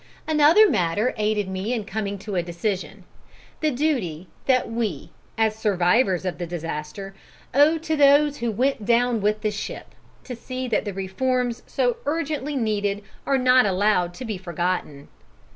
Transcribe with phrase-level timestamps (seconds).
[0.27, 3.03] Another matter aided me in coming to a decision,
[3.59, 7.13] the duty that we, as survivors of the disaster,
[7.53, 9.93] owe to those who went down with the ship,
[10.23, 15.07] to see that the reforms so urgently needed are not allowed to be forgotten.